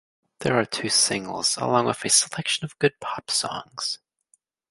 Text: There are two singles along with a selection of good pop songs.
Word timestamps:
There 0.39 0.57
are 0.59 0.65
two 0.65 0.89
singles 0.89 1.57
along 1.57 1.85
with 1.85 2.03
a 2.03 2.09
selection 2.09 2.65
of 2.65 2.79
good 2.79 2.99
pop 2.99 3.29
songs. 3.29 3.99